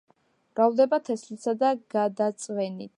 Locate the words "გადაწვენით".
1.97-2.89